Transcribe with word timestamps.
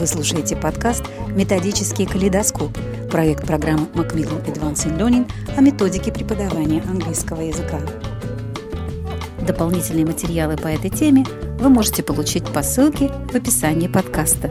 Вы 0.00 0.06
слушаете 0.06 0.56
подкаст 0.56 1.02
«Методический 1.28 2.06
калейдоскоп»– 2.06 2.74
проект 3.10 3.46
программы 3.46 3.86
Macmillan 3.88 4.42
Advanced 4.46 4.96
Learning 4.96 5.30
о 5.58 5.60
методике 5.60 6.10
преподавания 6.10 6.80
английского 6.84 7.42
языка. 7.42 7.78
Дополнительные 9.46 10.06
материалы 10.06 10.56
по 10.56 10.68
этой 10.68 10.88
теме 10.88 11.26
вы 11.58 11.68
можете 11.68 12.02
получить 12.02 12.50
по 12.50 12.62
ссылке 12.62 13.08
в 13.08 13.34
описании 13.34 13.88
подкаста. 13.88 14.50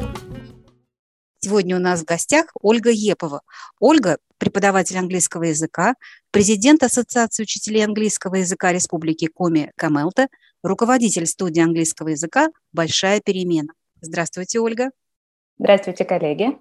Сегодня 1.40 1.78
у 1.78 1.80
нас 1.80 2.02
в 2.02 2.06
гостях 2.06 2.52
Ольга 2.62 2.92
Епова. 2.92 3.42
Ольга– 3.80 4.20
преподаватель 4.38 5.00
английского 5.00 5.46
языка, 5.46 5.96
президент 6.30 6.84
Ассоциации 6.84 7.42
учителей 7.42 7.84
английского 7.84 8.36
языка 8.36 8.72
Республики 8.72 9.26
Коми 9.26 9.72
Камелта, 9.78 10.28
руководитель 10.62 11.26
студии 11.26 11.64
английского 11.64 12.10
языка 12.10 12.50
«Большая 12.72 13.20
перемена». 13.20 13.74
Здравствуйте, 14.00 14.60
Ольга. 14.60 14.92
Здравствуйте, 15.62 16.06
коллеги. 16.06 16.58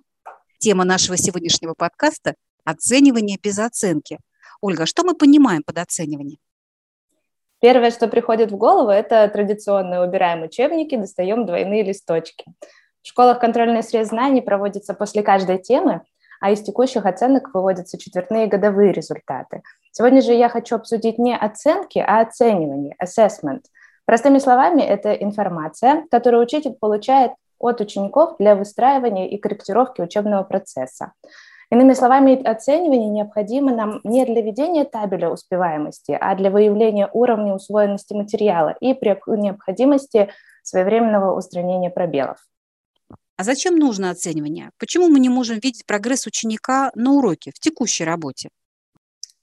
Тема 0.58 0.84
нашего 0.84 1.16
сегодняшнего 1.16 1.72
подкаста– 1.78 2.34
оценивание 2.64 3.38
без 3.40 3.60
оценки. 3.60 4.18
Ольга, 4.60 4.86
что 4.86 5.04
мы 5.04 5.14
понимаем 5.14 5.62
под 5.62 5.78
оцениванием? 5.78 6.40
Первое, 7.60 7.92
что 7.92 8.08
приходит 8.08 8.50
в 8.50 8.56
голову, 8.56 8.90
это 8.90 9.28
традиционно 9.28 10.04
убираем 10.04 10.42
учебники, 10.42 10.96
достаем 10.96 11.46
двойные 11.46 11.84
листочки. 11.84 12.44
В 13.00 13.06
школах 13.06 13.38
контрольный 13.38 13.84
срез 13.84 14.08
знаний 14.08 14.42
проводится 14.42 14.94
после 14.94 15.22
каждой 15.22 15.58
темы, 15.58 16.02
а 16.40 16.50
из 16.50 16.60
текущих 16.60 17.06
оценок 17.06 17.54
выводятся 17.54 17.98
четвертные 17.98 18.48
годовые 18.48 18.92
результаты. 18.92 19.62
Сегодня 19.92 20.22
же 20.22 20.32
я 20.32 20.48
хочу 20.48 20.74
обсудить 20.74 21.18
не 21.18 21.36
оценки, 21.36 22.00
а 22.00 22.20
оценивание, 22.22 22.96
assessment. 23.00 23.60
Простыми 24.06 24.40
словами, 24.40 24.82
это 24.82 25.12
информация, 25.12 26.04
которую 26.10 26.42
учитель 26.42 26.72
получает 26.72 27.30
от 27.58 27.80
учеников 27.80 28.36
для 28.38 28.54
выстраивания 28.54 29.28
и 29.28 29.38
корректировки 29.38 30.00
учебного 30.00 30.42
процесса. 30.42 31.12
Иными 31.70 31.92
словами, 31.92 32.42
оценивание 32.42 33.10
необходимо 33.10 33.74
нам 33.74 34.00
не 34.02 34.24
для 34.24 34.40
ведения 34.40 34.84
табеля 34.84 35.30
успеваемости, 35.30 36.16
а 36.18 36.34
для 36.34 36.50
выявления 36.50 37.10
уровня 37.12 37.54
усвоенности 37.54 38.14
материала 38.14 38.74
и 38.80 38.94
при 38.94 39.20
необходимости 39.36 40.30
своевременного 40.62 41.36
устранения 41.36 41.90
пробелов. 41.90 42.38
А 43.36 43.44
зачем 43.44 43.76
нужно 43.76 44.10
оценивание? 44.10 44.70
Почему 44.78 45.08
мы 45.08 45.20
не 45.20 45.28
можем 45.28 45.58
видеть 45.60 45.86
прогресс 45.86 46.26
ученика 46.26 46.90
на 46.94 47.12
уроке, 47.12 47.52
в 47.54 47.60
текущей 47.60 48.04
работе? 48.04 48.48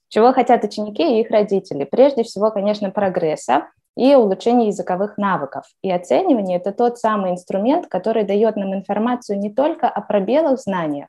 Чего 0.08 0.32
хотят 0.32 0.64
ученики 0.64 1.02
и 1.02 1.20
их 1.20 1.30
родители? 1.30 1.84
Прежде 1.84 2.22
всего, 2.22 2.50
конечно, 2.50 2.90
прогресса, 2.90 3.66
и 3.96 4.14
улучшение 4.14 4.68
языковых 4.68 5.16
навыков. 5.16 5.64
И 5.82 5.90
оценивание– 5.90 6.58
это 6.58 6.72
тот 6.72 6.98
самый 6.98 7.32
инструмент, 7.32 7.86
который 7.86 8.24
дает 8.24 8.56
нам 8.56 8.74
информацию 8.74 9.38
не 9.38 9.50
только 9.50 9.88
о 9.88 10.02
пробелах 10.02 10.58
в 10.58 10.62
знаниях, 10.62 11.08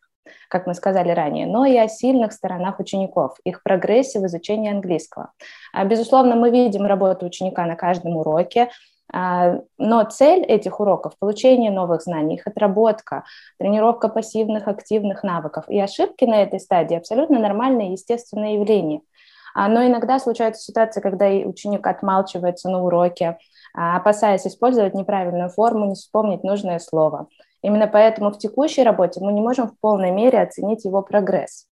как 0.49 0.67
мы 0.67 0.73
сказали 0.73 1.11
ранее, 1.11 1.45
но 1.45 1.65
и 1.65 1.75
о 1.77 1.89
сильных 1.89 2.31
сторонах 2.31 2.79
учеников, 2.79 3.37
их 3.43 3.61
прогрессе 3.61 4.19
в 4.19 4.25
изучении 4.25 4.71
английского. 4.71 5.31
А, 5.73 5.83
безусловно, 5.83 6.35
мы 6.35 6.49
видим 6.49 6.85
работу 6.85 7.25
ученика 7.25 7.65
на 7.65 7.75
каждом 7.75 8.15
уроке, 8.15 8.69
но 9.13 10.03
цель 10.09 10.43
этих 10.43 10.79
уроков– 10.79 11.13
получение 11.19 11.71
новых 11.71 12.01
знаний, 12.01 12.35
их 12.35 12.47
отработка, 12.47 13.23
тренировка 13.57 14.09
пассивных, 14.09 14.67
активных 14.67 15.23
навыков. 15.23 15.65
И 15.69 15.79
ошибки 15.79 16.25
на 16.25 16.41
этой 16.43 16.59
стадии– 16.59 16.95
абсолютно 16.97 17.39
нормальное 17.39 17.91
естественное 17.91 18.55
явление– 18.55 19.01
а, 19.57 19.69
но 19.69 19.83
иногда 19.83 20.19
случаются 20.19 20.61
ситуации, 20.61 21.01
когда 21.01 21.25
ученик 21.29 21.87
отмалчивается 21.87 22.69
на 22.69 22.83
уроке, 22.83 23.39
а, 23.73 23.97
опасаясь 23.97 24.45
использовать 24.45 24.93
неправильную 24.93 25.49
форму, 25.49 25.87
не 25.87 25.95
вспомнить 25.95 26.43
нужное 26.43 26.77
слово. 26.77 27.27
Именно 27.63 27.87
поэтому 27.87 28.29
в 28.29 28.37
текущей 28.37 28.83
работе 28.83 29.19
мы 29.19 29.33
не 29.33 29.41
можем 29.41 29.67
в 29.67 29.79
полной 29.79 30.11
мере 30.11 30.39
оценить 30.39 30.85
его 30.85 31.01
прогресс. 31.01 31.65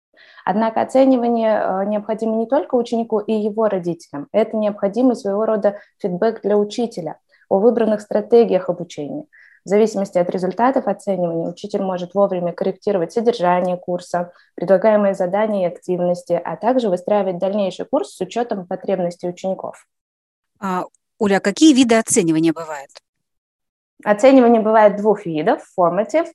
Однако 0.45 0.79
оценивание 0.79 1.59
э, 1.59 1.85
необходимо 1.87 2.37
не 2.37 2.45
только 2.45 2.75
ученику 2.75 3.19
и 3.19 3.33
его 3.33 3.67
родителям. 3.67 4.29
Это 4.31 4.55
необходимый 4.55 5.17
своего 5.17 5.45
рода 5.45 5.79
фидбэк 6.01 6.41
для 6.41 6.57
учителя 6.57 7.17
о 7.53 7.59
выбранных 7.59 8.01
стратегиях 8.01 8.69
обучения– 8.69 9.25
в 9.65 9.69
зависимости 9.69 10.17
от 10.17 10.29
результатов 10.29 10.87
оценивания 10.87 11.47
учитель 11.47 11.81
может 11.81 12.13
вовремя 12.13 12.51
корректировать 12.51 13.13
содержание 13.13 13.77
курса, 13.77 14.33
предлагаемые 14.55 15.13
задания 15.13 15.69
и 15.69 15.73
активности, 15.73 16.33
а 16.33 16.57
также 16.57 16.89
выстраивать 16.89 17.37
дальнейший 17.37 17.85
курс 17.85 18.13
с 18.13 18.19
учетом 18.19 18.67
потребностей 18.67 19.29
учеников. 19.29 19.87
А, 20.59 20.83
Оля, 21.17 21.37
а 21.37 21.39
какие 21.39 21.73
виды 21.73 21.95
оценивания 21.95 22.51
бывают? 22.51 22.91
Оценивание 24.03 24.61
бывает 24.61 24.97
двух 24.97 25.25
видов– 25.25 25.61
formative 25.79 26.27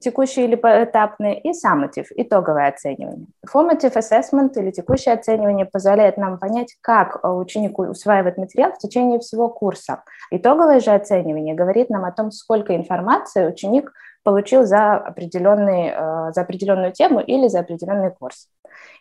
текущие 0.00 0.46
или 0.46 0.54
поэтапные, 0.54 1.40
и 1.40 1.50
summative, 1.50 2.06
итоговое 2.16 2.68
оценивание. 2.68 3.26
Formative 3.46 3.94
assessment 3.94 4.52
или 4.56 4.70
текущее 4.70 5.14
оценивание 5.14 5.66
позволяет 5.66 6.16
нам 6.16 6.38
понять, 6.38 6.76
как 6.80 7.20
ученик 7.22 7.78
усваивает 7.78 8.36
материал 8.36 8.72
в 8.72 8.78
течение 8.78 9.18
всего 9.18 9.48
курса. 9.48 10.02
Итоговое 10.30 10.80
же 10.80 10.90
оценивание 10.90 11.54
говорит 11.54 11.90
нам 11.90 12.04
о 12.04 12.12
том, 12.12 12.30
сколько 12.30 12.74
информации 12.74 13.46
ученик 13.46 13.92
получил 14.24 14.64
за, 14.64 14.94
определенный, 14.94 15.92
э, 15.94 16.32
за 16.32 16.40
определенную 16.40 16.92
тему 16.92 17.20
или 17.20 17.46
за 17.46 17.60
определенный 17.60 18.10
курс. 18.10 18.48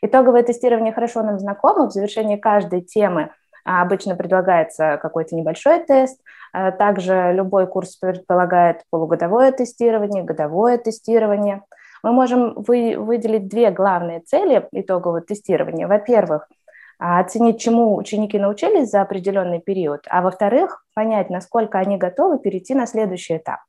Итоговое 0.01 0.43
тестирование 0.43 0.93
хорошо 0.93 1.23
нам 1.23 1.39
знакомо. 1.39 1.87
В 1.87 1.91
завершении 1.91 2.35
каждой 2.35 2.81
темы 2.81 3.31
обычно 3.63 4.15
предлагается 4.15 4.97
какой-то 5.01 5.35
небольшой 5.35 5.79
тест. 5.79 6.19
А, 6.51 6.71
также 6.71 7.31
любой 7.33 7.67
курс 7.67 7.95
предполагает 7.95 8.83
полугодовое 8.89 9.51
тестирование, 9.51 10.23
годовое 10.23 10.77
тестирование. 10.77 11.63
Мы 12.03 12.11
можем 12.11 12.53
вы, 12.55 12.95
выделить 12.97 13.47
две 13.47 13.71
главные 13.71 14.19
цели 14.19 14.67
итогового 14.71 15.21
тестирования. 15.21 15.87
Во-первых, 15.87 16.47
а, 16.99 17.19
оценить, 17.19 17.59
чему 17.59 17.95
ученики 17.95 18.37
научились 18.37 18.89
за 18.89 19.01
определенный 19.01 19.59
период, 19.59 20.01
а 20.09 20.21
во-вторых, 20.21 20.85
понять, 20.93 21.29
насколько 21.29 21.79
они 21.79 21.97
готовы 21.97 22.39
перейти 22.39 22.75
на 22.75 22.85
следующий 22.85 23.37
этап. 23.37 23.59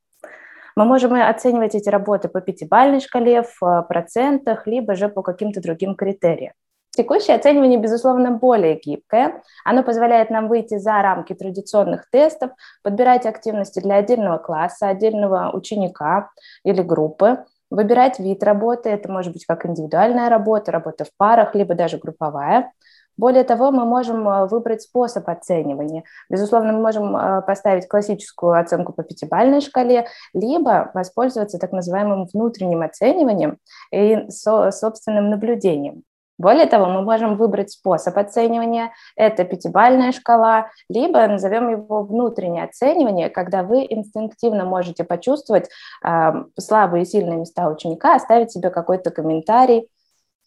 Мы 0.76 0.84
можем 0.84 1.14
оценивать 1.14 1.76
эти 1.76 1.88
работы 1.88 2.28
по 2.28 2.40
пятибалльной 2.40 3.00
шкале, 3.00 3.44
в 3.60 3.86
процентах, 3.88 4.66
либо 4.66 4.96
же 4.96 5.08
по 5.08 5.22
каким-то 5.22 5.62
другим 5.62 5.94
критериям. 5.94 6.52
Текущее 6.96 7.36
оценивание, 7.36 7.78
безусловно, 7.78 8.30
более 8.30 8.78
гибкое. 8.78 9.42
Оно 9.64 9.82
позволяет 9.82 10.30
нам 10.30 10.46
выйти 10.46 10.78
за 10.78 11.02
рамки 11.02 11.34
традиционных 11.34 12.08
тестов, 12.08 12.52
подбирать 12.82 13.26
активности 13.26 13.80
для 13.80 13.96
отдельного 13.96 14.38
класса, 14.38 14.88
отдельного 14.88 15.50
ученика 15.52 16.30
или 16.64 16.82
группы, 16.82 17.44
выбирать 17.68 18.20
вид 18.20 18.44
работы. 18.44 18.90
Это 18.90 19.10
может 19.10 19.32
быть 19.32 19.44
как 19.44 19.66
индивидуальная 19.66 20.28
работа, 20.28 20.70
работа 20.70 21.04
в 21.04 21.08
парах, 21.16 21.56
либо 21.56 21.74
даже 21.74 21.98
групповая. 21.98 22.70
Более 23.16 23.42
того, 23.42 23.72
мы 23.72 23.84
можем 23.84 24.28
э, 24.28 24.46
выбрать 24.46 24.82
способ 24.82 25.28
оценивания. 25.28 26.04
Безусловно, 26.28 26.72
мы 26.72 26.80
можем 26.80 27.16
э, 27.16 27.42
поставить 27.42 27.88
классическую 27.88 28.52
оценку 28.58 28.92
по 28.92 29.02
пятибалльной 29.02 29.60
шкале, 29.60 30.06
либо 30.32 30.90
воспользоваться 30.94 31.58
так 31.58 31.72
называемым 31.72 32.26
внутренним 32.32 32.82
оцениванием 32.82 33.58
и 33.92 34.28
собственным 34.30 35.30
наблюдением. 35.30 36.04
Более 36.36 36.66
того, 36.66 36.86
мы 36.86 37.02
можем 37.02 37.36
выбрать 37.36 37.70
способ 37.70 38.16
оценивания, 38.18 38.92
это 39.14 39.44
пятибалльная 39.44 40.10
шкала, 40.10 40.70
либо 40.88 41.26
назовем 41.28 41.68
его 41.68 42.02
внутреннее 42.02 42.64
оценивание, 42.64 43.30
когда 43.30 43.62
вы 43.62 43.86
инстинктивно 43.88 44.64
можете 44.64 45.04
почувствовать 45.04 45.68
э, 46.04 46.32
слабые 46.58 47.02
и 47.02 47.06
сильные 47.06 47.38
места 47.38 47.68
ученика, 47.68 48.16
оставить 48.16 48.50
себе 48.50 48.70
какой-то 48.70 49.12
комментарий, 49.12 49.88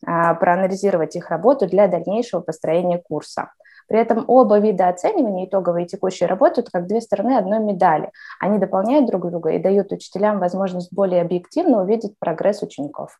э, 0.05 0.35
проанализировать 0.35 1.15
их 1.15 1.29
работу 1.29 1.67
для 1.67 1.87
дальнейшего 1.87 2.41
построения 2.41 2.97
курса. 2.97 3.51
При 3.87 3.99
этом 3.99 4.25
оба 4.27 4.59
вида 4.59 4.89
оценивания, 4.89 5.45
итоговые 5.45 5.85
и 5.85 5.87
текущие, 5.87 6.27
работают 6.27 6.69
как 6.69 6.87
две 6.87 6.99
стороны 6.99 7.37
одной 7.37 7.59
медали. 7.59 8.11
Они 8.41 8.57
дополняют 8.59 9.05
друг 9.05 9.29
друга 9.29 9.51
и 9.51 9.59
дают 9.59 9.93
учителям 9.93 10.39
возможность 10.39 10.91
более 10.91 11.21
объективно 11.21 11.81
увидеть 11.83 12.19
прогресс 12.19 12.61
учеников. 12.61 13.17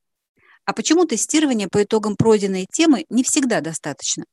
А 0.68 0.74
почему 0.74 1.06
тестирование 1.06 1.70
по 1.70 1.82
итогам 1.82 2.18
пройденной 2.18 2.68
темы 2.70 3.06
не 3.10 3.24
всегда 3.24 3.62
достаточно? 3.62 4.26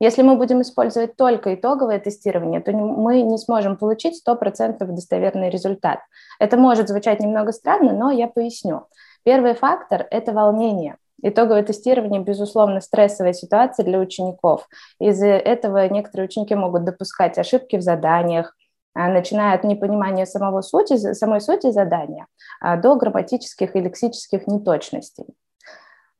Если 0.00 0.22
мы 0.22 0.36
будем 0.36 0.62
использовать 0.62 1.16
только 1.16 1.54
итоговое 1.54 2.00
тестирование, 2.00 2.60
то 2.60 2.72
мы 2.72 3.22
не 3.22 3.38
сможем 3.38 3.76
получить 3.76 4.20
100% 4.26 4.84
достоверный 4.84 5.48
результат. 5.48 6.00
Это 6.40 6.56
может 6.56 6.88
звучать 6.88 7.20
немного 7.20 7.52
странно, 7.52 7.92
но 7.92 8.10
я 8.10 8.26
поясню. 8.26 8.88
Первый 9.22 9.54
фактор– 9.54 10.08
это 10.10 10.32
волнение. 10.32 10.96
Итоговое 11.22 11.62
тестирование, 11.62 12.20
безусловно, 12.20 12.80
стрессовая 12.80 13.32
ситуация 13.32 13.84
для 13.84 14.00
учеников. 14.00 14.68
Из-за 14.98 15.28
этого 15.28 15.88
некоторые 15.88 16.26
ученики 16.26 16.56
могут 16.56 16.84
допускать 16.84 17.38
ошибки 17.38 17.76
в 17.76 17.82
заданиях, 17.82 18.56
начиная 18.94 19.54
от 19.54 19.64
непонимания 19.64 20.24
самого 20.24 20.62
сути, 20.62 20.96
самой 21.14 21.40
сути 21.40 21.70
задания 21.70 22.26
а, 22.60 22.76
до 22.76 22.94
грамматических 22.96 23.74
и 23.74 23.80
лексических 23.80 24.46
неточностей. 24.46 25.26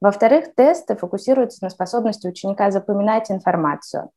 Во-вторых, 0.00 0.54
тесты 0.54 0.96
фокусируются 0.96 1.64
на 1.64 1.70
способности 1.70 2.26
ученика 2.26 2.70
запоминать 2.70 3.30
информацию. 3.30 4.10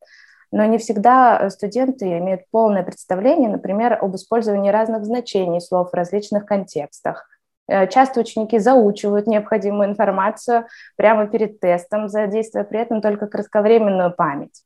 но 0.52 0.64
не 0.66 0.78
всегда 0.78 1.50
студенты 1.50 2.18
имеют 2.20 2.42
полное 2.52 2.84
представление, 2.84 3.50
например, 3.50 3.98
об 4.02 4.16
использовании 4.16 4.72
разных 4.72 5.04
значений 5.04 5.60
слов 5.60 5.92
в 5.92 5.94
различных 5.94 6.46
контекстах. 6.46 7.28
Э, 7.68 7.88
часто 7.88 8.22
ученики 8.22 8.58
заучивают 8.60 9.28
необходимую 9.28 9.90
информацию 9.90 10.66
прямо 10.96 11.28
перед 11.28 11.60
тестом, 11.60 12.08
задействуя 12.10 12.64
при 12.64 12.80
этом 12.80 13.02
только 13.02 13.28
кратковременную 13.28 14.14
память. 14.14 14.64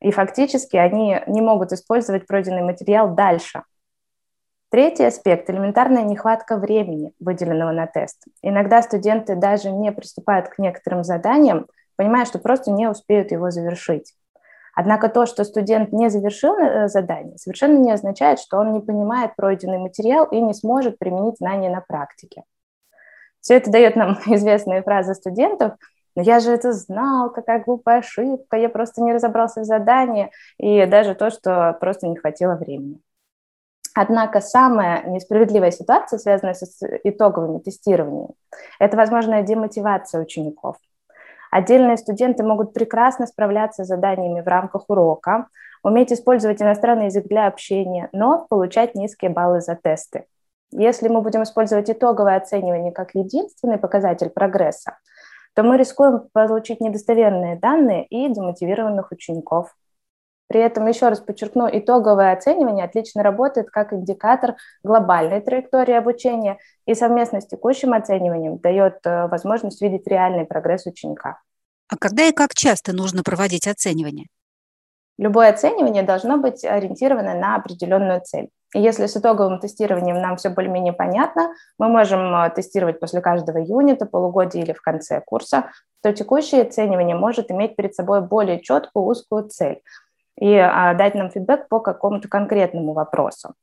И 0.00 0.10
фактически 0.10 0.76
они 0.76 1.20
не 1.26 1.40
могут 1.40 1.72
использовать 1.72 2.26
пройденный 2.26 2.62
материал 2.62 3.14
дальше. 3.14 3.62
Третий 4.70 5.04
аспект– 5.04 5.48
элементарная 5.50 6.02
нехватка 6.02 6.56
времени, 6.56 7.12
выделенного 7.18 7.72
на 7.72 7.86
тест. 7.86 8.22
Иногда 8.42 8.82
студенты 8.82 9.34
даже 9.34 9.70
не 9.70 9.90
приступают 9.92 10.48
к 10.48 10.58
некоторым 10.58 11.04
заданиям, 11.04 11.66
понимая, 11.96 12.26
что 12.26 12.38
просто 12.38 12.70
не 12.70 12.86
успеют 12.86 13.32
его 13.32 13.50
завершить. 13.50 14.12
Однако 14.74 15.08
то, 15.08 15.26
что 15.26 15.42
студент 15.42 15.90
не 15.90 16.08
завершил 16.08 16.56
э, 16.56 16.86
задание, 16.88 17.36
совершенно 17.38 17.78
не 17.78 17.90
означает, 17.90 18.38
что 18.38 18.58
он 18.58 18.72
не 18.74 18.80
понимает 18.80 19.34
пройденный 19.34 19.78
материал 19.78 20.26
и 20.26 20.40
не 20.40 20.54
сможет 20.54 20.98
применить 20.98 21.38
знания 21.38 21.70
на 21.70 21.80
практике. 21.80 22.44
Все 23.40 23.56
это 23.56 23.72
дает 23.72 23.96
нам 23.96 24.18
известные 24.26 24.82
фразы 24.82 25.14
студентов, 25.14 25.72
но 26.18 26.24
я 26.24 26.40
же 26.40 26.50
это 26.50 26.72
знал, 26.72 27.30
какая 27.30 27.62
глупая 27.62 28.00
ошибка, 28.00 28.56
я 28.56 28.68
просто 28.68 29.00
не 29.02 29.12
разобрался 29.12 29.60
в 29.60 29.64
задании, 29.64 30.32
и 30.56 30.84
даже 30.84 31.14
то, 31.14 31.30
что 31.30 31.76
просто 31.78 32.08
не 32.08 32.16
хватило 32.16 32.56
времени. 32.56 32.98
Однако 33.94 34.40
самая 34.40 35.04
несправедливая 35.04 35.70
ситуация, 35.70 36.18
связанная 36.18 36.54
с 36.54 36.82
итоговыми 37.04 37.60
тестированиями, 37.60 38.34
это 38.80 38.96
возможная 38.96 39.44
демотивация 39.44 40.20
учеников. 40.20 40.74
Отдельные 41.52 41.96
студенты 41.96 42.42
могут 42.42 42.72
прекрасно 42.72 43.28
справляться 43.28 43.84
с 43.84 43.86
заданиями 43.86 44.40
в 44.40 44.48
рамках 44.48 44.90
урока, 44.90 45.46
уметь 45.84 46.12
использовать 46.12 46.60
иностранный 46.60 47.06
язык 47.06 47.28
для 47.28 47.46
общения, 47.46 48.08
но 48.10 48.44
получать 48.50 48.96
низкие 48.96 49.30
баллы 49.30 49.60
за 49.60 49.76
тесты. 49.76 50.24
Если 50.72 51.06
мы 51.06 51.22
будем 51.22 51.44
использовать 51.44 51.88
итоговое 51.88 52.36
оценивание 52.36 52.90
как 52.90 53.14
единственный 53.14 53.78
показатель 53.78 54.30
прогресса, 54.30 54.98
то 55.58 55.64
мы 55.64 55.76
рискуем 55.76 56.20
получить 56.32 56.80
недостоверные 56.80 57.56
данные 57.56 58.06
и 58.06 58.32
демотивированных 58.32 59.10
учеников. 59.10 59.74
При 60.46 60.60
этом, 60.60 60.86
еще 60.86 61.08
раз 61.08 61.18
подчеркну, 61.18 61.68
итоговое 61.72 62.32
оценивание 62.32 62.84
отлично 62.84 63.24
работает 63.24 63.68
как 63.68 63.92
индикатор 63.92 64.54
глобальной 64.84 65.40
траектории 65.40 65.94
обучения 65.94 66.58
и 66.86 66.94
совместно 66.94 67.40
с 67.40 67.46
текущим 67.48 67.92
оцениванием 67.92 68.58
дает 68.58 69.04
э, 69.04 69.26
возможность 69.26 69.82
видеть 69.82 70.06
реальный 70.06 70.44
прогресс 70.44 70.86
ученика. 70.86 71.40
А 71.88 71.96
когда 71.96 72.22
и 72.22 72.32
как 72.32 72.54
часто 72.54 72.92
нужно 72.92 73.24
проводить 73.24 73.66
оценивание? 73.66 74.28
Любое 75.18 75.50
оценивание 75.50 76.04
должно 76.04 76.36
быть 76.36 76.64
ориентировано 76.64 77.34
на 77.34 77.56
определенную 77.56 78.20
цель. 78.20 78.48
И 78.74 78.80
если 78.80 79.06
с 79.06 79.16
итоговым 79.16 79.60
тестированием 79.60 80.20
нам 80.20 80.36
все 80.36 80.50
более-менее 80.50 80.92
понятно, 80.92 81.54
мы 81.78 81.88
можем 81.88 82.34
э, 82.34 82.50
тестировать 82.50 83.00
после 83.00 83.20
каждого 83.20 83.58
юнита, 83.58 84.04
полугодия 84.04 84.62
или 84.62 84.72
в 84.72 84.82
конце 84.82 85.22
курса, 85.24 85.70
то 86.02 86.12
текущее 86.12 86.62
оценивание 86.62 87.16
может 87.16 87.50
иметь 87.50 87.76
перед 87.76 87.94
собой 87.94 88.20
более 88.20 88.60
четкую 88.60 89.06
узкую 89.06 89.48
цель– 89.48 89.80
и 90.40 90.54
а, 90.54 90.94
дать 90.94 91.14
нам 91.14 91.30
фидбэк 91.30 91.68
по 91.68 91.80
какому-то 91.80 92.28
конкретному 92.28 92.92
вопросу. 92.92 93.54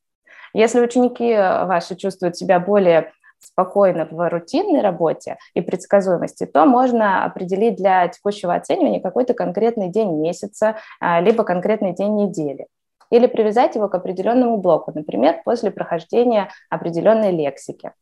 Если 0.52 0.80
ученики 0.80 1.34
ваши 1.34 1.96
чувствуют 1.96 2.36
себя 2.36 2.60
более 2.60 3.12
спокойно 3.38 4.08
в 4.10 4.30
рутинной 4.30 4.80
работе 4.80 5.36
и 5.54 5.60
предсказуемости, 5.60 6.46
то 6.46 6.64
можно 6.64 7.24
определить 7.24 7.76
для 7.76 8.08
текущего 8.08 8.54
оценивания 8.54 9.00
какой-то 9.00 9.34
конкретный 9.34 9.88
день 9.88 10.18
месяца, 10.20 10.76
а, 11.00 11.20
либо 11.20 11.44
конкретный 11.44 11.94
день 11.94 12.16
недели. 12.16 12.66
Или 13.10 13.26
привязать 13.26 13.74
его 13.74 13.88
к 13.88 13.94
определенному 13.94 14.58
блоку, 14.58 14.92
например, 14.94 15.40
после 15.44 15.70
прохождения 15.70 16.48
определенной 16.70 17.30
лексики. 17.30 17.92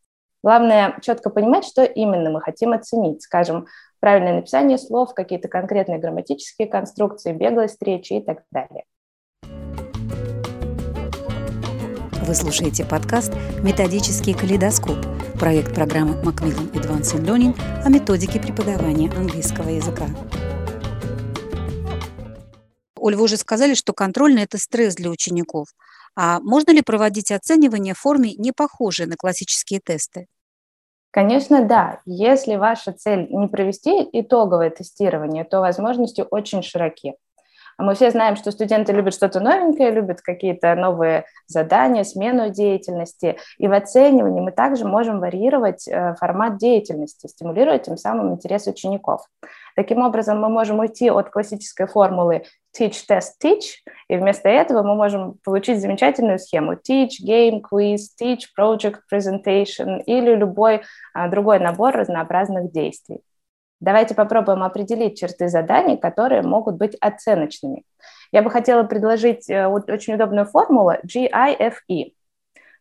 Главное 0.42 0.98
четко 1.00 1.30
понимать, 1.30 1.64
что 1.64 1.84
именно 1.84 2.30
мы 2.30 2.40
хотим 2.40 2.72
оценить. 2.72 3.22
Скажем, 3.22 3.66
правильное 4.00 4.34
написание 4.34 4.76
слов, 4.76 5.14
какие-то 5.14 5.48
конкретные 5.48 5.98
грамматические 5.98 6.68
конструкции, 6.68 7.32
беглость 7.32 7.82
речи 7.82 8.12
и 8.14 8.22
так 8.22 8.42
далее. 8.50 8.84
Вы 12.26 12.34
слушаете 12.34 12.86
подкаст 12.86 13.34
«Методический 13.62 14.32
калейдоскоп»– 14.32 14.96
проект 15.40 15.74
программы 15.74 16.14
Macmillan 16.22 16.72
Advanced 16.72 17.22
Learning 17.22 17.54
о 17.84 17.90
методике 17.90 18.40
преподавания 18.40 19.10
английского 19.10 19.68
языка. 19.68 20.06
Оль, 23.04 23.16
вы 23.16 23.24
уже 23.24 23.36
сказали, 23.36 23.74
что 23.74 23.92
контрольный– 23.92 24.42
это 24.44 24.56
стресс 24.56 24.94
для 24.94 25.10
учеников. 25.10 25.66
А 26.16 26.40
можно 26.40 26.70
ли 26.70 26.80
проводить 26.80 27.30
оценивание 27.30 27.92
в 27.92 27.98
форме, 27.98 28.32
не 28.32 28.50
похожей 28.50 29.04
на 29.04 29.14
классические 29.14 29.80
тесты? 29.84 30.26
Конечно, 31.10 31.66
да. 31.66 32.00
Если 32.06 32.56
ваша 32.56 32.92
цель 32.92 33.26
не 33.28 33.46
провести 33.46 34.08
итоговое 34.10 34.70
тестирование, 34.70 35.44
то 35.44 35.60
возможности 35.60 36.24
очень 36.30 36.62
широки. 36.62 37.12
Мы 37.78 37.94
все 37.94 38.10
знаем, 38.10 38.36
что 38.36 38.50
студенты 38.50 38.92
любят 38.92 39.14
что-то 39.14 39.40
новенькое, 39.40 39.90
любят 39.90 40.20
какие-то 40.20 40.74
новые 40.74 41.24
задания, 41.46 42.04
смену 42.04 42.50
деятельности. 42.50 43.36
И 43.58 43.68
в 43.68 43.72
оценивании 43.72 44.40
мы 44.40 44.52
также 44.52 44.84
можем 44.86 45.20
варьировать 45.20 45.88
э, 45.88 46.14
формат 46.18 46.58
деятельности, 46.58 47.26
стимулируя 47.26 47.78
тем 47.78 47.96
самым 47.96 48.32
интерес 48.34 48.66
учеников. 48.66 49.22
Таким 49.76 50.02
образом, 50.02 50.40
мы 50.40 50.48
можем 50.48 50.78
уйти 50.78 51.10
от 51.10 51.30
классической 51.30 51.86
формулы 51.86 52.44
teach, 52.78 53.04
test, 53.08 53.32
teach, 53.42 53.82
и 54.08 54.16
вместо 54.16 54.48
этого 54.48 54.82
мы 54.82 54.94
можем 54.94 55.38
получить 55.44 55.80
замечательную 55.80 56.38
схему 56.38 56.74
teach, 56.74 57.20
game, 57.26 57.60
quiz, 57.60 58.02
teach, 58.20 58.42
project, 58.58 58.98
presentation 59.12 60.02
или 60.06 60.34
любой 60.34 60.82
а, 61.12 61.28
другой 61.28 61.58
набор 61.58 61.94
разнообразных 61.94 62.70
действий. 62.70 63.20
Давайте 63.80 64.14
попробуем 64.14 64.62
определить 64.62 65.18
черты 65.18 65.48
заданий, 65.48 65.96
которые 65.96 66.42
могут 66.42 66.76
быть 66.76 66.96
оценочными. 67.00 67.84
Я 68.32 68.42
бы 68.42 68.50
хотела 68.50 68.82
предложить 68.84 69.48
э, 69.50 69.66
очень 69.66 70.14
удобную 70.14 70.46
формулу 70.46 70.92
GIFE– 71.06 72.12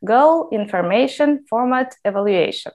Goal, 0.06 0.50
Information, 0.52 1.40
Format, 1.52 1.92
Evaluation. 2.06 2.72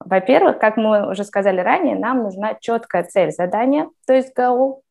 Во-первых, 0.00 0.58
как 0.58 0.76
мы 0.76 1.10
уже 1.10 1.24
сказали 1.24 1.60
ранее, 1.60 1.96
нам 1.96 2.22
нужна 2.22 2.54
четкая 2.60 3.02
цель 3.02 3.32
задания, 3.32 3.90
то 4.06 4.14
есть 4.14 4.32
goal, 4.38 4.82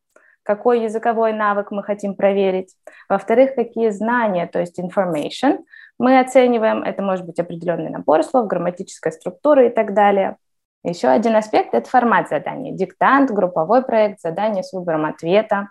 какой 0.42 0.82
языковой 0.82 1.32
навык 1.32 1.70
мы 1.70 1.82
хотим 1.82 2.14
проверить. 2.14 2.74
Во-вторых, 3.08 3.54
какие 3.54 3.88
знания, 3.88 4.46
то 4.46 4.60
есть 4.60 4.78
information, 4.78 5.64
мы 5.98 6.20
оцениваем. 6.20 6.82
Это 6.82 7.02
может 7.02 7.24
быть 7.26 7.40
определенный 7.40 7.90
набор 7.90 8.22
слов, 8.22 8.46
грамматическая 8.46 9.12
структура 9.12 9.66
и 9.66 9.70
так 9.70 9.94
далее. 9.94 10.36
Еще 10.84 11.08
один 11.08 11.36
аспект– 11.36 11.70
это 11.74 11.88
формат 11.88 12.28
задания. 12.28 12.72
Диктант, 12.72 13.30
групповой 13.30 13.82
проект, 13.82 14.20
задание 14.20 14.62
с 14.62 14.72
выбором 14.72 15.06
ответа. 15.06 15.68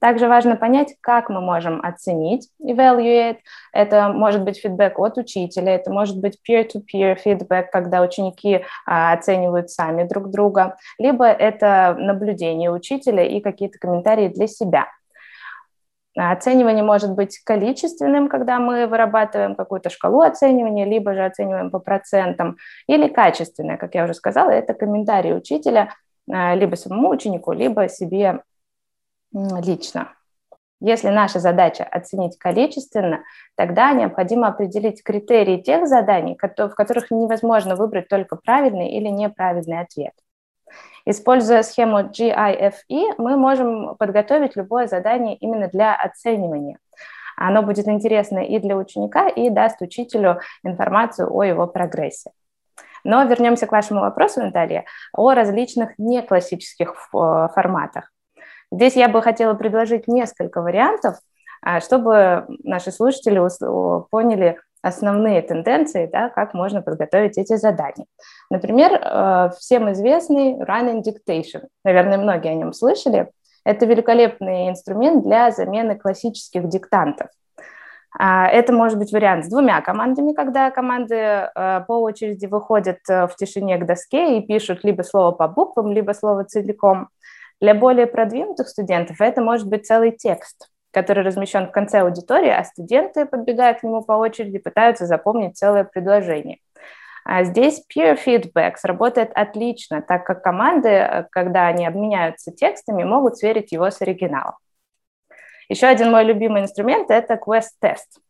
Также 0.00 0.28
важно 0.28 0.56
понять, 0.56 0.94
как 1.00 1.30
мы 1.30 1.40
можем 1.40 1.80
оценить, 1.82 2.50
evaluate. 2.62 3.38
Это 3.72 4.10
может 4.10 4.44
быть 4.44 4.60
фидбэк 4.60 4.98
от 4.98 5.16
учителя, 5.16 5.74
это 5.74 5.90
может 5.90 6.20
быть 6.20 6.38
peer-to-peer 6.46 7.16
фидбэк, 7.16 7.70
когда 7.70 8.02
ученики 8.02 8.64
а, 8.84 9.14
оценивают 9.14 9.70
сами 9.70 10.06
друг 10.06 10.30
друга, 10.30 10.76
либо 10.98 11.24
это 11.24 11.96
наблюдение 11.98 12.70
учителя 12.70 13.24
и 13.24 13.40
какие-то 13.40 13.78
комментарии 13.78 14.28
для 14.28 14.46
себя. 14.46 14.88
Оценивание 16.16 16.84
может 16.84 17.12
быть 17.12 17.38
количественным, 17.40 18.28
когда 18.28 18.60
мы 18.60 18.86
вырабатываем 18.86 19.56
какую-то 19.56 19.90
шкалу 19.90 20.20
оценивания, 20.20 20.84
либо 20.84 21.14
же 21.14 21.24
оцениваем 21.24 21.70
по 21.70 21.80
процентам, 21.80 22.56
или 22.86 23.08
качественное, 23.08 23.76
как 23.76 23.94
я 23.94 24.04
уже 24.04 24.14
сказала, 24.14 24.50
это 24.50 24.74
комментарии 24.74 25.32
учителя 25.32 25.92
а, 26.30 26.54
либо 26.54 26.76
самому 26.76 27.10
ученику, 27.10 27.52
либо 27.52 27.88
себе 27.88 28.42
лично. 29.32 30.12
Если 30.80 31.08
наша 31.08 31.40
задача 31.40 31.82
оценить 31.82 32.38
количественно, 32.38 33.24
тогда 33.56 33.92
необходимо 33.92 34.48
определить 34.48 35.02
критерии 35.02 35.62
тех 35.62 35.88
заданий, 35.88 36.36
в 36.36 36.74
которых 36.74 37.10
невозможно 37.10 37.74
выбрать 37.74 38.08
только 38.08 38.36
правильный 38.36 38.90
или 38.90 39.08
неправильный 39.08 39.80
ответ. 39.80 40.12
Используя 41.06 41.62
схему 41.62 42.00
GIFE, 42.00 43.14
мы 43.18 43.36
можем 43.36 43.94
подготовить 43.96 44.56
любое 44.56 44.86
задание 44.86 45.36
именно 45.36 45.68
для 45.68 45.94
оценивания. 45.94 46.78
Оно 47.36 47.62
будет 47.62 47.88
интересно 47.88 48.38
и 48.38 48.58
для 48.58 48.76
ученика, 48.76 49.28
и 49.28 49.50
даст 49.50 49.82
учителю 49.82 50.40
информацию 50.62 51.30
о 51.30 51.42
его 51.42 51.66
прогрессе. 51.66 52.30
Но 53.02 53.22
вернемся 53.24 53.66
к 53.66 53.72
вашему 53.72 54.00
вопросу, 54.00 54.40
Наталья, 54.40 54.86
о 55.12 55.34
различных 55.34 55.90
неклассических 55.98 56.90
э, 56.90 57.48
форматах. 57.54 58.10
Здесь 58.70 58.96
я 58.96 59.08
бы 59.08 59.20
хотела 59.20 59.52
предложить 59.54 60.08
несколько 60.08 60.62
вариантов, 60.62 61.18
а, 61.60 61.80
чтобы 61.80 62.46
наши 62.62 62.90
слушатели 62.90 63.40
поняли 64.10 64.58
основные 64.84 65.40
тенденции, 65.42 66.08
да, 66.12 66.28
как 66.28 66.54
можно 66.54 66.82
подготовить 66.82 67.38
эти 67.38 67.56
задания. 67.56 68.06
Например, 68.50 68.92
э, 68.92 69.50
всем 69.58 69.90
известный 69.92 70.58
running 70.60 71.02
dictation. 71.02 71.66
Наверное, 71.84 72.18
многие 72.18 72.52
о 72.52 72.54
нем 72.54 72.72
слышали. 72.72 73.30
Это 73.64 73.86
великолепный 73.86 74.68
инструмент 74.68 75.24
для 75.24 75.50
замены 75.50 75.96
классических 75.96 76.68
диктантов. 76.68 77.28
А, 78.16 78.46
это 78.46 78.72
может 78.72 78.98
быть 78.98 79.10
вариант 79.12 79.46
с 79.46 79.48
двумя 79.48 79.80
командами, 79.80 80.34
когда 80.34 80.70
команды 80.70 81.14
э, 81.14 81.80
по 81.88 81.94
очереди 82.02 82.46
выходят 82.46 82.98
э, 83.08 83.26
в 83.26 83.34
тишине 83.36 83.78
к 83.78 83.86
доске 83.86 84.38
и 84.38 84.46
пишут 84.46 84.84
либо 84.84 85.02
слово 85.02 85.32
по 85.32 85.48
буквам, 85.48 85.92
либо 85.92 86.12
слово 86.12 86.44
целиком. 86.44 87.08
Для 87.60 87.74
более 87.74 88.06
продвинутых 88.06 88.68
студентов 88.68 89.20
это 89.20 89.40
может 89.40 89.66
быть 89.66 89.86
целый 89.86 90.12
текст, 90.12 90.68
который 90.94 91.24
размещен 91.24 91.66
в 91.66 91.72
конце 91.72 92.00
аудитории, 92.00 92.50
а 92.50 92.64
студенты, 92.64 93.26
подбегая 93.26 93.74
к 93.74 93.82
нему 93.82 94.02
по 94.02 94.12
очереди, 94.12 94.58
пытаются 94.58 95.06
запомнить 95.06 95.58
целое 95.58 95.84
предложение. 95.84 96.58
А 97.24 97.44
здесь 97.44 97.82
peer 97.94 98.18
feedback 98.22 98.76
сработает 98.76 99.30
отлично, 99.34 100.02
так 100.02 100.24
как 100.24 100.42
команды, 100.42 100.88
э, 100.88 101.26
когда 101.30 101.66
они 101.66 101.86
обменяются 101.86 102.52
текстами, 102.52 103.02
могут 103.02 103.38
сверить 103.38 103.72
его 103.72 103.90
с 103.90 104.00
оригиналом. 104.02 104.54
Еще 105.68 105.86
один 105.86 106.10
мой 106.10 106.24
любимый 106.24 106.62
инструмент– 106.62 107.06
это 107.10 107.34
Quest-тест. 107.34 108.20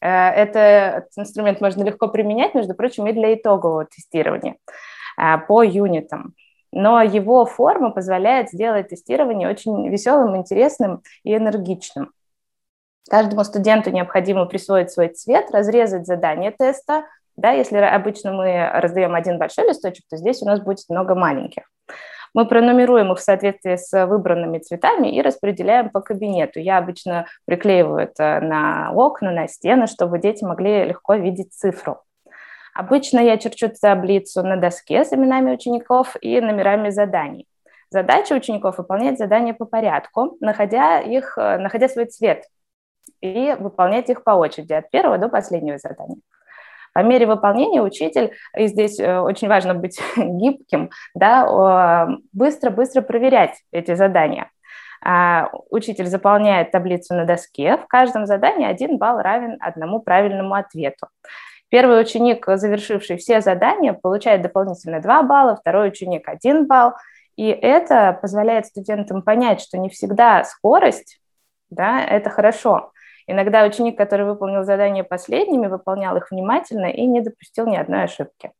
Этот 0.00 1.10
инструмент 1.16 1.60
можно 1.60 1.84
легко 1.84 2.08
применять, 2.08 2.54
между 2.54 2.74
прочим, 2.74 3.06
и 3.06 3.12
для 3.12 3.34
итогового 3.34 3.84
тестирования 3.84 4.56
э, 5.16 5.38
по 5.46 5.62
юнитам. 5.62 6.34
Но 6.72 7.02
его 7.02 7.44
форма 7.44 7.90
позволяет 7.90 8.50
сделать 8.50 8.88
тестирование 8.88 9.48
очень 9.48 9.88
веселым, 9.88 10.36
интересным 10.36 11.02
и 11.22 11.36
энергичным. 11.36 12.12
Каждому 13.10 13.44
студенту 13.44 13.90
необходимо 13.90 14.46
присвоить 14.46 14.90
свой 14.90 15.08
цвет, 15.08 15.50
разрезать 15.50 16.06
задание 16.06 16.50
теста. 16.50 17.04
Да, 17.36 17.50
если 17.50 17.76
обычно 17.76 18.32
мы 18.32 18.70
раздаем 18.72 19.14
один 19.14 19.38
большой 19.38 19.68
листочек, 19.68 20.04
то 20.08 20.16
здесь 20.16 20.42
у 20.42 20.46
нас 20.46 20.60
будет 20.60 20.88
много 20.88 21.14
маленьких. 21.14 21.64
Мы 22.34 22.46
пронумеруем 22.46 23.12
их 23.12 23.18
в 23.18 23.22
соответствии 23.22 23.76
с 23.76 24.06
выбранными 24.06 24.58
цветами 24.58 25.08
и 25.08 25.20
распределяем 25.20 25.90
по 25.90 26.00
кабинету. 26.00 26.60
Я 26.60 26.78
обычно 26.78 27.26
приклеиваю 27.44 27.98
это 27.98 28.40
на 28.40 28.92
окна, 28.94 29.30
на 29.30 29.48
стены, 29.48 29.86
чтобы 29.86 30.18
дети 30.18 30.42
могли 30.42 30.84
легко 30.84 31.14
видеть 31.14 31.52
цифру. 31.52 32.00
Обычно 32.74 33.20
я 33.20 33.36
черчу 33.36 33.68
таблицу 33.68 34.42
на 34.42 34.56
доске 34.56 35.04
с 35.04 35.12
именами 35.12 35.52
учеников 35.52 36.16
и 36.20 36.40
номерами 36.40 36.90
заданий. 36.90 37.46
Задача 37.90 38.32
учеников 38.32 38.78
выполнять 38.78 39.18
задания 39.18 39.52
по 39.52 39.66
порядку, 39.66 40.36
находя, 40.40 41.00
их, 41.00 41.36
находя 41.36 41.88
свой 41.88 42.06
цвет 42.06 42.44
и 43.20 43.54
выполнять 43.58 44.08
их 44.08 44.24
по 44.24 44.30
очереди 44.30 44.72
от 44.72 44.90
первого 44.90 45.18
до 45.18 45.28
последнего 45.28 45.76
задания. 45.76 46.18
По 46.94 47.00
мере 47.00 47.26
выполнения 47.26 47.82
учитель, 47.82 48.32
и 48.56 48.66
здесь 48.66 49.00
э, 49.00 49.18
очень 49.18 49.48
важно 49.48 49.74
быть 49.74 50.00
гибким, 50.16 50.90
да, 51.14 52.08
быстро-быстро 52.32 53.00
проверять 53.00 53.62
эти 53.70 53.94
задания. 53.94 54.50
А, 55.04 55.50
учитель 55.70 56.06
заполняет 56.06 56.70
таблицу 56.70 57.14
на 57.14 57.24
доске. 57.24 57.76
В 57.76 57.86
каждом 57.86 58.26
задании 58.26 58.66
один 58.66 58.98
балл 58.98 59.18
равен 59.20 59.56
одному 59.60 60.00
правильному 60.00 60.54
ответу. 60.54 61.08
Первый 61.72 62.00
ученик, 62.00 62.44
завершивший 62.46 63.16
все 63.16 63.40
задания, 63.40 63.94
получает 63.94 64.42
дополнительно 64.42 65.00
2 65.00 65.22
балла, 65.24 65.56
второй 65.56 65.88
ученик 65.88 66.28
1 66.28 66.68
балл. 66.68 66.92
И 67.34 67.48
это 67.48 68.16
позволяет 68.22 68.66
студентам 68.66 69.22
понять, 69.22 69.60
что 69.60 69.76
не 69.76 69.88
всегда 69.88 70.44
скорость 70.44 71.18
да, 71.72 72.04
это 72.04 72.28
хорошо. 72.28 72.92
Иногда 73.26 73.64
ученик, 73.64 73.96
который 73.96 74.26
выполнил 74.26 74.62
задания 74.62 75.04
последними, 75.04 75.68
выполнял 75.68 76.16
их 76.16 76.30
внимательно 76.30 76.86
и 76.86 77.06
не 77.06 77.22
допустил 77.22 77.66
ни 77.66 77.76
одной 77.76 78.04
ошибки. 78.04 78.52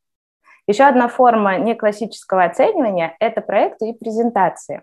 Еще 0.67 0.85
одна 0.85 1.09
форма 1.09 1.59
неклассического 1.59 2.45
оценивания– 2.45 3.15
это 3.21 3.43
проекты 3.43 3.91
и 3.91 3.99
презентации. 3.99 4.83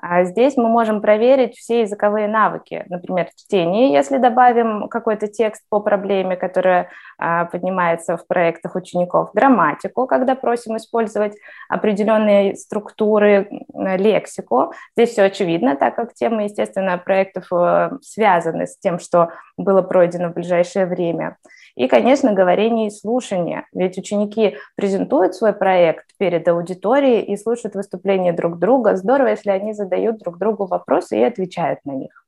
А 0.00 0.24
здесь 0.24 0.56
мы 0.56 0.68
можем 0.68 1.00
проверить 1.00 1.56
все 1.56 1.80
языковые 1.80 2.28
навыки, 2.28 2.84
например, 2.88 3.28
чтение, 3.34 3.92
если 3.92 4.18
добавим 4.18 4.88
какой-то 4.88 5.26
текст 5.26 5.62
по 5.68 5.80
проблеме, 5.80 6.36
которая 6.36 6.90
а, 7.18 7.46
поднимается 7.46 8.16
в 8.16 8.26
проектах 8.26 8.76
учеников, 8.76 9.30
грамматику, 9.34 10.06
когда 10.06 10.34
просим 10.36 10.76
использовать 10.76 11.34
определенные 11.68 12.56
структуры, 12.56 13.48
лексику. 13.74 14.72
Здесь 14.96 15.10
все 15.10 15.22
очевидно, 15.22 15.76
так 15.76 15.96
как 15.96 16.14
темы, 16.14 16.44
естественно, 16.44 16.98
проектов 16.98 17.46
э, 17.52 17.90
связаны 18.02 18.66
с 18.66 18.78
тем, 18.78 18.98
что 18.98 19.30
было 19.56 19.82
пройдено 19.82 20.28
в 20.28 20.34
ближайшее 20.34 20.86
время. 20.86 21.36
И, 21.78 21.86
конечно, 21.86 22.32
говорение 22.32 22.88
и 22.88 22.90
слушание. 22.90 23.64
Ведь 23.72 23.96
ученики 23.98 24.56
презентуют 24.74 25.36
свой 25.36 25.52
проект 25.52 26.06
перед 26.18 26.48
аудиторией 26.48 27.22
и 27.22 27.36
слушают 27.36 27.76
выступления 27.76 28.32
друг 28.32 28.58
друга. 28.58 28.96
Здорово, 28.96 29.28
если 29.28 29.50
они 29.50 29.72
задают 29.72 30.18
друг 30.18 30.38
другу 30.38 30.66
вопросы 30.66 31.16
и 31.20 31.22
отвечают 31.22 31.78
на 31.84 31.92
них. 31.92 32.26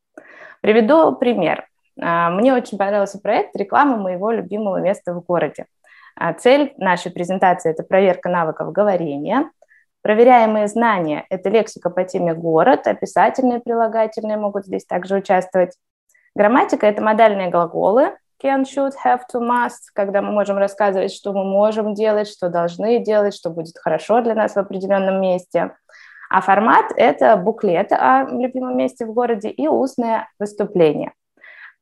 Приведу 0.61 1.17
пример. 1.17 1.67
А, 2.01 2.31
мне 2.31 2.55
очень 2.55 2.79
понравился 2.79 3.19
проект 3.19 3.57
«Реклама 3.57 3.97
моего 3.97 4.31
любимого 4.31 4.77
места 4.77 5.13
в 5.13 5.25
городе». 5.25 5.67
А, 6.15 6.33
цель 6.33 6.73
нашей 6.77 7.11
презентации– 7.11 7.71
это 7.73 7.83
проверка 7.83 8.29
навыков 8.29 8.71
говорения. 8.71 9.51
Проверяемые 10.03 10.69
знания– 10.69 11.27
это 11.29 11.49
лексика 11.49 11.91
по 11.91 12.05
теме 12.05 12.35
«город», 12.35 12.87
описательные 12.87 13.59
прилагательные 13.59 14.37
могут 14.37 14.67
здесь 14.67 14.85
также 14.85 15.17
участвовать. 15.17 15.73
Грамматика– 16.37 16.87
это 16.87 17.03
модальные 17.03 17.49
глаголы, 17.49 18.13
can, 18.43 18.65
should, 18.65 18.93
have 19.05 19.21
to, 19.33 19.41
must, 19.41 19.91
когда 19.95 20.23
мы 20.23 20.33
можем 20.33 20.59
рассказывать, 20.59 21.13
что 21.13 21.33
мы 21.33 21.45
можем 21.45 21.95
делать, 21.95 22.29
что 22.29 22.49
должны 22.49 22.99
делать, 22.99 23.35
что 23.35 23.51
будет 23.51 23.77
хорошо 23.79 24.21
для 24.23 24.35
нас 24.35 24.55
в 24.55 24.59
определенном 24.59 25.21
месте. 25.21 25.73
А 26.31 26.41
формат– 26.41 26.93
это 26.97 27.37
буклет 27.37 27.93
о 27.93 28.25
любимом 28.31 28.77
месте 28.77 29.05
в 29.05 29.13
городе 29.13 29.51
и 29.51 29.67
устное 29.67 30.29
выступление. 30.39 31.13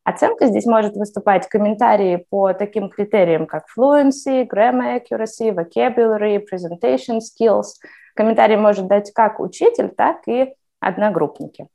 Оценка 0.05 0.47
здесь 0.47 0.65
может 0.65 0.97
выступать 0.97 1.47
комментарии 1.49 2.25
по 2.31 2.55
таким 2.55 2.89
критериям, 2.89 3.47
как 3.47 3.65
fluency, 3.79 4.49
grammar 4.49 5.03
accuracy, 5.03 5.51
vocabulary, 5.51 6.43
presentation 6.51 7.19
skills. 7.19 7.75
Комментарий 8.17 8.57
может 8.57 8.87
дать 8.87 9.13
как 9.13 9.39
учитель, 9.39 9.91
так 9.91 10.27
и 10.27 10.55
одногруппники. 10.81 11.69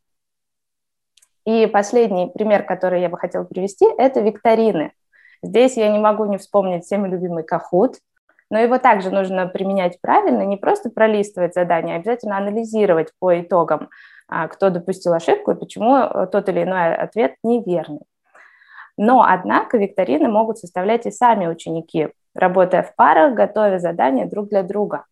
И 1.46 1.68
последний 1.68 2.28
пример, 2.28 2.64
который 2.64 3.02
я 3.02 3.10
бы 3.10 3.18
хотела 3.18 3.44
привести, 3.44 3.86
это 3.98 4.22
викторины. 4.22 4.94
Здесь 5.42 5.76
я 5.76 5.92
не 5.92 6.00
могу 6.00 6.26
не 6.26 6.38
вспомнить 6.38 6.86
всеми 6.86 7.10
любимый 7.10 7.44
Kahoot, 7.44 7.96
но 8.50 8.60
его 8.60 8.78
также 8.78 9.10
нужно 9.10 9.48
применять 9.48 10.00
правильно, 10.00 10.44
не 10.44 10.58
просто 10.58 10.90
пролистывать 10.90 11.54
задания, 11.54 11.96
а 11.96 11.98
обязательно 11.98 12.38
анализировать 12.38 13.10
по 13.20 13.42
итогам, 13.42 13.90
а, 14.28 14.48
кто 14.48 14.70
допустил 14.70 15.14
ошибку 15.14 15.52
и 15.52 15.60
почему 15.60 15.98
э, 15.98 16.28
тот 16.32 16.48
или 16.50 16.64
иной 16.64 16.96
ответ 16.96 17.36
неверный. 17.44 18.02
Но, 18.96 19.26
однако, 19.28 19.78
викторины 19.78 20.30
могут 20.30 20.60
составлять 20.60 21.06
и 21.06 21.12
сами 21.12 21.48
ученики, 21.48 22.10
работая 22.36 22.84
в 22.84 22.96
парах, 22.96 23.34
готовя 23.34 23.80
задания 23.80 24.28
друг 24.28 24.50
для 24.50 24.64
друга. 24.64 25.06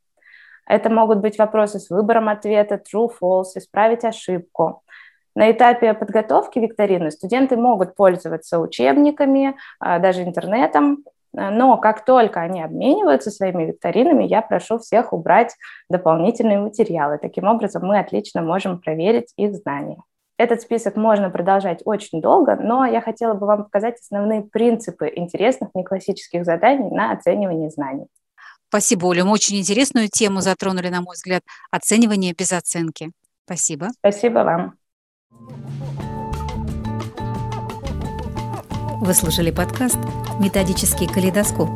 Это 0.67 0.89
могут 0.89 1.17
быть 1.19 1.37
вопросы 1.37 1.79
с 1.79 1.89
выбором 1.89 2.29
ответа, 2.29 2.75
true, 2.75 3.09
false, 3.21 3.57
исправить 3.57 4.05
ошибку. 4.05 4.83
На 5.35 5.51
этапе 5.51 5.93
подготовки 5.93 6.59
викторины 6.59 7.11
студенты 7.11 7.57
могут 7.57 7.95
пользоваться 7.95 8.59
учебниками, 8.59 9.55
а, 9.79 9.99
даже 9.99 10.23
интернетом, 10.23 11.03
но 11.33 11.77
как 11.77 12.03
только 12.03 12.41
они 12.41 12.61
обмениваются 12.61 13.31
своими 13.31 13.63
викторинами, 13.63 14.25
я 14.25 14.41
прошу 14.41 14.79
всех 14.79 15.13
убрать 15.13 15.55
дополнительные 15.89 16.59
материалы. 16.59 17.17
Таким 17.21 17.45
образом, 17.45 17.85
мы 17.85 17.99
отлично 17.99 18.41
можем 18.41 18.79
проверить 18.79 19.31
их 19.37 19.55
знания. 19.55 20.01
Этот 20.37 20.61
список 20.61 20.95
можно 20.95 21.29
продолжать 21.29 21.81
очень 21.85 22.19
долго, 22.19 22.55
но 22.55 22.85
я 22.85 22.99
хотела 22.99 23.33
бы 23.35 23.45
вам 23.45 23.65
показать 23.65 23.99
основные 23.99 24.41
принципы 24.41 25.11
интересных 25.15 25.69
неклассических 25.75 26.43
заданий 26.43 26.89
на 26.89 27.11
оценивание 27.11 27.69
знаний. 27.69 28.07
Спасибо, 28.69 29.05
Оля. 29.05 29.23
Мы 29.23 29.33
очень 29.33 29.59
интересную 29.59 30.07
тему 30.09 30.41
затронули, 30.41 30.89
на 30.89 31.01
мой 31.01 31.13
взгляд, 31.13 31.43
оценивание 31.69 32.33
без 32.33 32.51
оценки. 32.53 33.11
Спасибо. 33.45 33.89
Спасибо 33.99 34.39
вам. 34.39 34.80
Вы 39.01 39.15
слушали 39.15 39.49
подкаст 39.49 39.97
«Методический 40.39 41.07
калейдоскоп» 41.07 41.69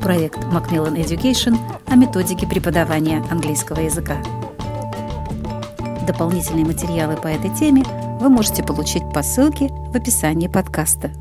проект 0.00 0.38
Macmillan 0.44 0.96
Education 0.96 1.58
о 1.86 1.96
методике 1.96 2.46
преподавания 2.46 3.22
английского 3.30 3.80
языка. 3.80 4.16
Дополнительные 6.06 6.64
материалы 6.64 7.16
по 7.16 7.26
этой 7.26 7.54
теме 7.54 7.84
вы 8.20 8.30
можете 8.30 8.62
получить 8.62 9.02
по 9.12 9.22
ссылке 9.22 9.68
в 9.68 9.94
описании 9.94 10.48
подкаста. 10.48 11.12